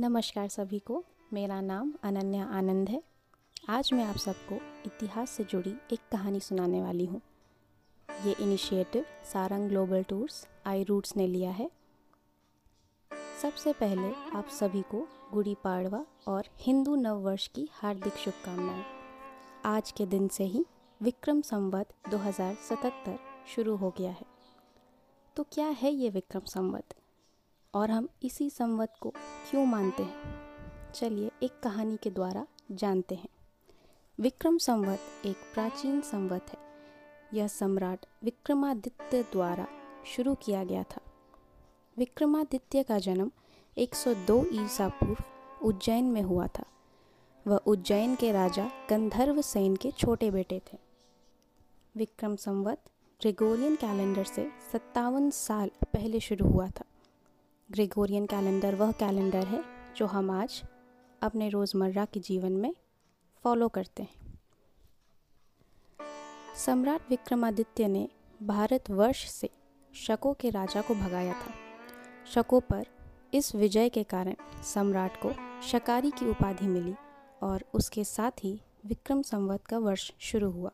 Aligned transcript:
नमस्कार 0.00 0.48
सभी 0.48 0.78
को। 0.78 1.04
मेरा 1.32 1.60
नाम 1.60 1.94
अनन्या 2.02 2.44
आनंद 2.46 2.88
है। 2.88 3.02
आज 3.68 3.90
मैं 3.92 4.04
आप 4.04 4.16
सबको 4.16 4.54
इतिहास 4.86 5.30
से 5.30 5.44
जुड़ी 5.44 5.74
एक 5.92 5.98
कहानी 6.12 6.40
सुनाने 6.40 6.82
वाली 6.82 7.04
हूँ। 7.04 7.20
ये 8.24 8.36
initiative 8.40 9.04
Sarang 9.32 9.68
global 9.68 10.02
tours 10.02 10.48
I 10.66 10.84
roots 10.84 11.16
ने 11.16 11.26
लिया 11.26 11.50
है। 11.50 11.70
सबसे 13.42 13.72
पहले 13.72 14.38
आप 14.38 14.48
सभी 14.48 14.82
को 14.82 15.08
गुड़ी 15.32 15.56
पाड़वा 15.64 16.06
और 16.28 16.44
हिंदू 16.60 16.94
नव 16.94 17.16
वर्ष 17.16 17.48
की 17.48 17.68
हार्दिक 17.72 18.12
शुभकामनाएँ। 18.12 18.84
आज 19.64 19.90
के 19.90 20.06
दिन 20.06 20.28
से 20.28 20.44
ही 20.44 20.66
विक्रम 21.02 21.40
संवत 21.40 21.88
2077 22.10 23.18
शुरू 23.54 23.76
हो 23.76 23.94
गया 23.98 24.10
है। 24.10 24.26
तो 25.36 25.42
क्या 25.42 25.66
है 25.66 25.92
ये 25.92 26.10
विक्रम 26.10 26.42
संवत? 26.46 26.94
और 27.74 27.90
हम 27.90 28.08
इसी 28.22 28.50
संवत 28.50 28.94
को 29.00 29.10
क्यों 29.50 29.66
मानते 29.66 30.02
हैं? 30.02 30.48
चलिए 30.94 31.30
एक 31.42 31.60
कहानी 31.62 31.96
के 31.96 32.10
द्वारा 32.10 32.46
जानते 32.72 33.14
हैं। 33.14 33.28
विक्रम 34.20 34.58
संवत 34.58 34.98
एक 35.26 35.36
प्राचीन 35.54 36.00
संवत 36.00 36.46
है। 36.48 36.58
यह 37.34 37.46
सम्राट 37.46 38.06
विक्रमादित्य 38.24 39.22
द्वारा 39.22 39.66
शुरू 40.06 40.34
किया 40.34 40.64
गया 40.64 40.82
था। 40.82 41.00
विक्रमादित्य 41.98 42.82
का 42.82 42.98
जन्म 42.98 43.30
102 43.78 44.44
ईसा 44.52 44.88
पूर्व 44.88 45.16
उज्जैन 45.66 46.04
में 46.04 46.22
हुआ 46.22 46.46
था। 46.46 46.64
वह 47.46 47.56
उज्जैन 47.56 48.14
के 48.14 48.32
राजा 48.32 48.70
गंधर्व 48.90 49.42
सेन 49.42 49.76
के 49.76 49.90
छोटे 49.90 50.30
बेटे 50.30 50.62
थे। 50.72 50.78
विक्रम 51.96 52.36
संवत 52.36 52.84
ग्रेगोरियन 53.20 53.76
कैलेंडर 53.76 54.24
से 54.24 54.50
सत्तावन 54.72 55.30
साल 55.30 55.68
पहले 55.68 56.20
शुरू 56.20 56.48
हुआ 56.48 56.68
था। 56.68 56.84
ग्रेगोरियन 57.70 58.26
कैलेंडर 58.26 58.74
वह 58.74 58.92
कैलेंडर 58.92 59.46
है 59.46 59.64
जो 59.96 60.06
हम 60.06 60.30
आज 60.30 60.62
अपने 61.22 61.48
रोज़मर्रा 61.48 62.04
के 62.04 62.20
जीवन 62.20 62.52
में 62.52 62.74
फॉलो 63.44 63.68
करते 63.68 64.02
हैं। 64.02 64.38
सम्राट 66.56 67.00
विक्रमादित्य 67.10 67.88
ने 67.88 68.08
भारतवर्ष 68.42 69.28
से 69.30 69.50
शकों 69.94 70.34
के 70.34 70.50
राजा 70.50 70.80
को 70.80 70.94
भगाया 70.94 71.32
था। 71.32 71.52
शकों 72.34 72.60
पर 72.60 72.86
इस 73.34 73.54
विजय 73.54 73.88
के 73.88 74.02
कारण 74.02 74.34
सम्राट 74.62 75.16
को 75.16 75.32
शकारी 75.62 76.10
की 76.10 76.30
उपाधि 76.30 76.66
मिली 76.66 76.94
और 77.42 77.64
उसके 77.74 78.04
साथ 78.04 78.44
ही 78.44 78.60
विक्रम 78.86 79.22
संवत 79.22 79.66
का 79.66 79.78
वर्ष 79.78 80.12
शुरू 80.20 80.50
हुआ। 80.50 80.70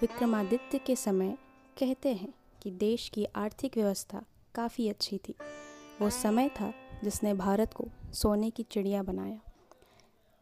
विक्रमादित्य 0.00 0.78
के 0.78 0.96
समय 0.96 1.38
कहते 1.78 2.12
हैं 2.12 2.34
कि 2.62 2.70
देश 2.70 3.08
की 3.08 3.24
आर्थिक 3.24 3.76
व्यवस्था 3.76 4.24
काफ़ी 4.54 4.88
अच्छी 4.88 5.18
थी। 5.18 5.34
वो 6.04 6.10
समय 6.10 6.48
था 6.48 6.74
जिसने 7.04 7.34
भारत 7.34 7.74
को 7.74 7.84
सोने 8.12 8.50
की 8.50 8.62
चिड़िया 8.62 9.02
बनाया। 9.02 9.40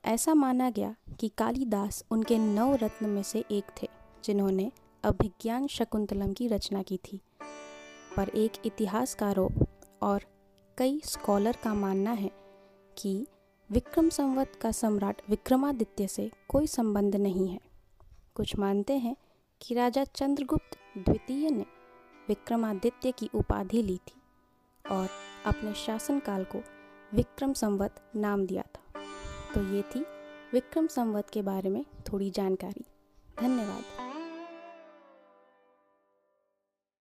ऐसा 0.05 0.35
माना 0.35 0.71
गया 0.71 0.95
कि 1.21 1.29
कालिदास 1.29 2.05
उनके 2.11 2.39
नौ 2.39 2.75
रत्न 2.75 3.07
में 3.07 3.23
से 3.23 3.45
एक 3.51 3.65
थे, 3.83 3.89
जिन्होंने 4.25 4.73
अभिज्ञान 5.05 5.67
शकुंतलम 5.67 6.33
की 6.33 6.49
रचना 6.49 6.83
की 6.83 6.97
थी। 6.97 7.21
पर 8.17 8.29
एक 8.29 8.53
इतिहासकारों 8.65 9.65
और 10.03 10.23
कई 10.79 11.01
स्कॉलर 11.05 11.57
का 11.65 11.75
मानना 11.75 12.13
है 12.13 12.31
कि 12.99 13.27
विक्रम 13.71 14.09
संवत 14.09 14.53
का 14.61 14.71
सम्राट 14.71 15.23
विक्रमादित्य 15.31 16.07
से 16.07 16.31
कोई 16.49 16.67
संबंध 16.67 17.17
नहीं 17.17 17.49
है। 17.49 17.61
कुछ 18.35 18.57
मानते 18.57 18.97
हैं 18.97 19.17
कि 19.61 19.75
राजा 19.75 20.05
चंद्रगुप्त 20.05 20.99
द्वितीय 20.99 21.51
ने 21.51 21.67
विक्रमादित्य 22.29 23.13
की 23.13 23.31
उपाधि 23.35 23.83
ली 23.83 23.97
थी 23.97 24.23
और 24.91 25.22
अपने 25.47 25.75
शासनकाल 25.75 26.45
को 26.45 26.63
विक्रम 27.15 27.53
संवत 27.53 27.95
नाम 28.17 28.47
दिया 28.47 28.63
था। 28.63 29.01
तो 29.55 29.63
ये 29.63 29.83
थी 29.83 30.07
विक्रम 30.53 30.87
संवत 30.87 31.31
के 31.31 31.43
बारे 31.43 31.71
में 31.71 31.85
थोड़ी 32.13 32.31
जानकारी। 32.31 32.85
धन्यवाद। 33.41 33.85